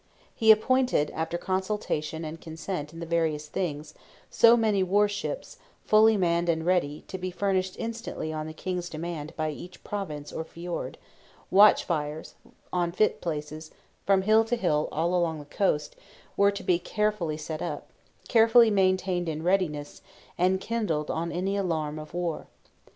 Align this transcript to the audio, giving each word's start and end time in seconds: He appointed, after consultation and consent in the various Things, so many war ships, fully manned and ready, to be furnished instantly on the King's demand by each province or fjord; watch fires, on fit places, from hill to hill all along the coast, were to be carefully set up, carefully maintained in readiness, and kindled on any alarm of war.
He 0.33 0.49
appointed, 0.49 1.11
after 1.11 1.37
consultation 1.37 2.25
and 2.25 2.41
consent 2.41 2.91
in 2.91 2.99
the 2.99 3.05
various 3.05 3.47
Things, 3.47 3.93
so 4.31 4.57
many 4.57 4.81
war 4.81 5.07
ships, 5.07 5.59
fully 5.85 6.17
manned 6.17 6.49
and 6.49 6.65
ready, 6.65 7.03
to 7.07 7.19
be 7.19 7.29
furnished 7.29 7.75
instantly 7.77 8.33
on 8.33 8.47
the 8.47 8.51
King's 8.53 8.89
demand 8.89 9.31
by 9.35 9.51
each 9.51 9.83
province 9.83 10.33
or 10.33 10.43
fjord; 10.43 10.97
watch 11.51 11.83
fires, 11.83 12.33
on 12.73 12.91
fit 12.91 13.21
places, 13.21 13.69
from 14.03 14.23
hill 14.23 14.43
to 14.45 14.55
hill 14.55 14.89
all 14.91 15.13
along 15.13 15.37
the 15.37 15.45
coast, 15.45 15.95
were 16.35 16.49
to 16.49 16.63
be 16.63 16.79
carefully 16.79 17.37
set 17.37 17.61
up, 17.61 17.87
carefully 18.27 18.71
maintained 18.71 19.29
in 19.29 19.43
readiness, 19.43 20.01
and 20.35 20.59
kindled 20.59 21.11
on 21.11 21.31
any 21.31 21.55
alarm 21.55 21.99
of 21.99 22.15
war. 22.15 22.47